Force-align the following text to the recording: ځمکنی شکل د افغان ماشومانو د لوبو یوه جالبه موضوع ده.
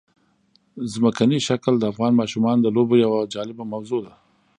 ځمکنی 0.93 1.39
شکل 1.47 1.73
د 1.79 1.83
افغان 1.91 2.13
ماشومانو 2.21 2.61
د 2.63 2.67
لوبو 2.75 2.95
یوه 3.05 3.19
جالبه 3.33 3.63
موضوع 3.73 3.99
ده. 4.05 4.13